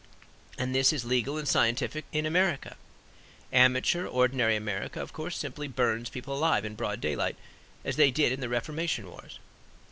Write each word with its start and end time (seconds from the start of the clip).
And 0.57 0.73
this 0.73 0.91
is 0.91 1.05
legal 1.05 1.37
and 1.37 1.47
scientific 1.47 2.05
in 2.11 2.25
America. 2.25 2.75
Amateur 3.53 4.07
ordinary 4.07 4.55
America, 4.55 4.99
of 4.99 5.13
course, 5.13 5.37
simply 5.37 5.67
burns 5.67 6.09
people 6.09 6.35
alive 6.35 6.65
in 6.65 6.73
broad 6.73 6.99
daylight, 6.99 7.35
as 7.85 7.97
they 7.97 8.09
did 8.09 8.31
in 8.31 8.39
the 8.41 8.49
Reformation 8.49 9.07
Wars. 9.07 9.37